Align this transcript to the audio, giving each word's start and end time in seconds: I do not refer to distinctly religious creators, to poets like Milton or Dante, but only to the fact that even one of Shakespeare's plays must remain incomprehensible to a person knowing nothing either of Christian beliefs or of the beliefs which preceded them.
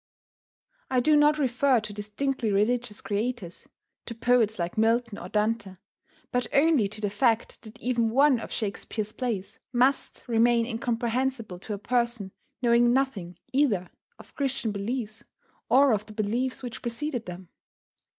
I 0.89 0.99
do 0.99 1.15
not 1.15 1.37
refer 1.37 1.79
to 1.81 1.93
distinctly 1.93 2.51
religious 2.51 3.01
creators, 3.01 3.67
to 4.07 4.15
poets 4.15 4.57
like 4.57 4.75
Milton 4.75 5.19
or 5.19 5.29
Dante, 5.29 5.75
but 6.31 6.47
only 6.51 6.87
to 6.89 7.01
the 7.01 7.09
fact 7.11 7.61
that 7.61 7.79
even 7.79 8.09
one 8.09 8.39
of 8.39 8.51
Shakespeare's 8.51 9.11
plays 9.11 9.59
must 9.71 10.27
remain 10.27 10.65
incomprehensible 10.65 11.59
to 11.59 11.75
a 11.75 11.77
person 11.77 12.31
knowing 12.63 12.91
nothing 12.93 13.37
either 13.53 13.91
of 14.17 14.33
Christian 14.33 14.71
beliefs 14.71 15.23
or 15.69 15.93
of 15.93 16.07
the 16.07 16.13
beliefs 16.13 16.63
which 16.63 16.81
preceded 16.81 17.27
them. 17.27 17.49